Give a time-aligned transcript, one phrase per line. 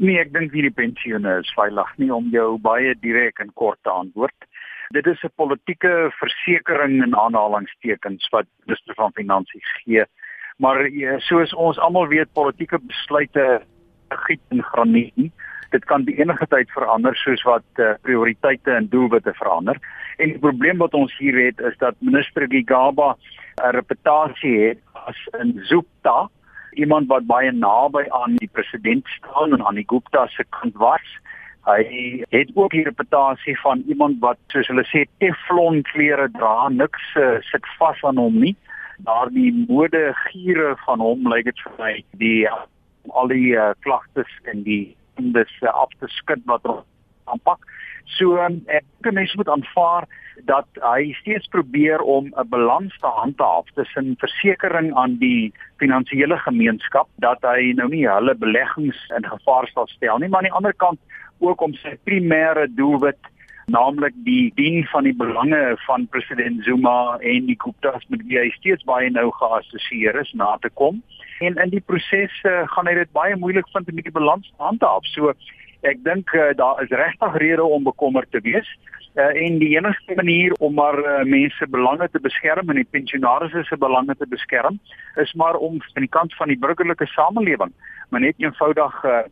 [0.00, 3.76] Nee, ek dink nie die pensioene is veilig nie om jou baie direk en kort
[3.84, 4.46] te antwoord.
[4.96, 10.04] Dit is 'n politieke versekering in aanhalingstekens wat minister van finansies gee.
[10.56, 13.62] Maar ja, soos ons almal weet, politieke besluite
[14.08, 15.32] giet in graniet nie.
[15.70, 19.76] Dit kan die enige tyd verander soos wat uh, prioriteite en doelwitte verander.
[20.16, 23.16] En die probleem wat ons hier het is dat minister Gigaba
[23.62, 26.28] 'n reputasie het as 'n zoekta,
[26.72, 31.06] iemand wat baie naby aan die president staan en aan die Gupta se kant was.
[31.68, 37.12] Hy het ook die reputasie van iemand wat soos hulle sê teflon klere dra, niks
[37.20, 38.54] uh, sit vas aan hom nie.
[39.04, 41.92] Daardie mode giere van hom lyk dit vir my
[42.22, 46.86] die al die uh, klagtes en die dis uh, af te skud wat ons
[47.30, 47.64] aanpak.
[48.04, 50.08] So um, ek dink mense moet aanvaar
[50.48, 57.08] dat hy steeds probeer om 'n balans te handhaaf tussen versekerings aan die finansiële gemeenskap
[57.16, 60.74] dat hy nou nie hulle beleggings in gevaar sal stel nie, maar aan die ander
[60.74, 61.00] kant
[61.38, 63.20] ook om sy primêre doelwit
[63.70, 68.48] naamlik die dien van die belange van president Zuma en die Gupta's met wie hy
[68.56, 71.02] steeds baie nou geassosieer is na te kom.
[71.40, 74.62] En in die proses uh, gaan hy dit baie moeilik vind om die balans te
[74.62, 75.06] handhaaf.
[75.14, 75.34] So
[75.82, 78.68] ek dink uh, daar is regtig rede om bekommerd te wees.
[79.18, 83.56] Uh, en die enigste manier om maar uh, mense belange te beskerm en die pensionaars
[83.66, 84.78] se belange te beskerm
[85.18, 87.72] is maar om aan die kant van die burgerlike samelewing
[88.10, 89.24] maar net eenvoudig uh,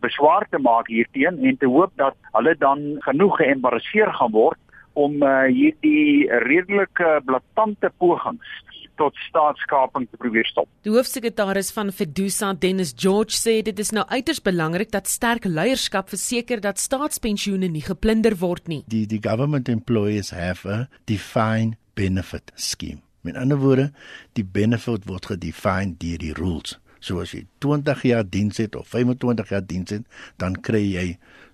[0.00, 5.20] beswaar te maak hierteen en te hoop dat hulle dan genoeg geëmbarrasseer gaan word om
[5.20, 8.56] uh, hierdie redelike blaatante pogings
[9.00, 10.68] tot staatskaping te probeer stop.
[10.86, 16.10] Die hoofsekretaris van Fedusa, Dennis George, sê dit is nou uiters belangrik dat sterk leierskap
[16.12, 18.82] verseker dat staatspensioene nie geplunder word nie.
[18.86, 23.02] Die die government employees have a defined benefit scheme.
[23.26, 23.90] Met ander woorde,
[24.38, 26.76] die benefit word gedefinieer deur die rules.
[27.06, 30.06] So as jy 20 jaar diens het of 25 jaar diens het,
[30.42, 31.06] dan kry jy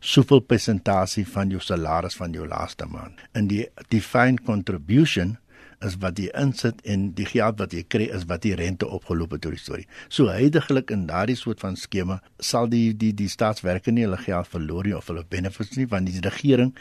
[0.02, 3.20] soveel persentasie van jou salaris van jou laaste maand.
[3.38, 5.36] In die defined contribution
[5.86, 9.36] is wat jy insit en die geld wat jy kry is wat die rente opgeloop
[9.36, 9.86] het deur die storie.
[10.08, 14.50] So heidaglik in daardie soort van skema sal die die die staatswerke nie hulle geld
[14.52, 16.74] verloor nie of hulle benefits nie want die regering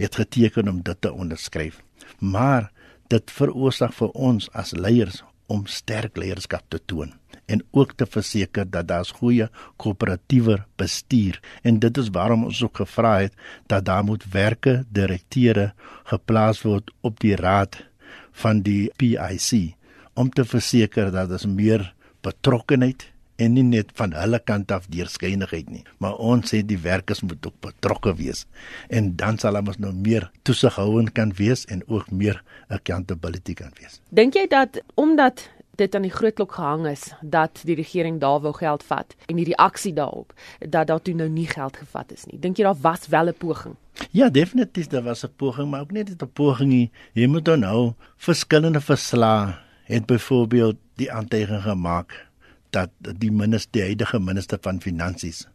[0.00, 1.82] het geteken om dit te onderskryf.
[2.18, 2.70] Maar
[3.12, 5.22] dit veroorsaak vir ons as leiers
[5.52, 7.12] om sterk leierskap te toon
[7.52, 9.48] en ook te verseker dat daar goeie
[9.82, 13.34] koöperatiewe bestuur en dit is waarom ons ook gevra het
[13.72, 15.72] dat daar moet werke direkteure
[16.08, 17.82] geplaas word op die raad
[18.32, 19.76] van die PIC
[20.14, 25.70] om te verseker dat daar meer betrokkenheid en nie net van hulle kant af deurskynigheid
[25.72, 28.44] nie maar ons sê die werkers moet ook betrokke wees
[28.88, 34.00] en dan sal ons nou meer toesighouend kan wees en ook meer accountability kan wees.
[34.10, 35.48] Dink jy dat omdat
[35.80, 39.38] dit aan die groot klok gehang is dat die regering daar wou geld vat en
[39.40, 42.38] die reaksie daarop dat daar toe nou nie geld gevat is nie.
[42.40, 43.76] Dink jy daar was wel 'n poging?
[44.10, 46.90] Ja, definitief daar was 'n poging, maar ook net 'n poging nie.
[47.12, 52.28] Jy moet dan nou verskillende verslae het byvoorbeeld die aantekening gemaak
[52.70, 55.48] dat die minister, die huidige minister van finansies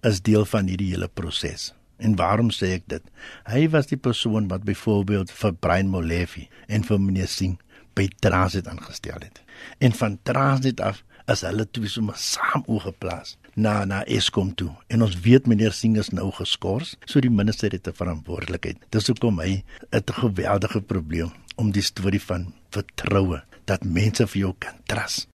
[0.00, 1.74] is deel van hierdie hele proses.
[1.96, 3.02] En waarom sê ek dit?
[3.44, 7.58] Hy was die persoon wat byvoorbeeld vir Brian Molefe en vir meneer Singh
[7.94, 9.42] by Transit aangestel het.
[9.78, 14.70] En van Transit af is hulle twee sommer saam oorgeplaas na na Eskom toe.
[14.88, 18.78] En ons weet meneer Singh is nou geskort, so die minister het 'n verantwoordelikheid.
[18.90, 24.54] Dis hoekom hy 'n geweldige probleem om die storie van vertroue dat mense vir jou
[24.58, 25.28] kan trust